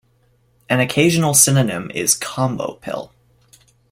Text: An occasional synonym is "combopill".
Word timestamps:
An 0.67 0.79
occasional 0.79 1.35
synonym 1.35 1.91
is 1.93 2.15
"combopill". 2.15 3.11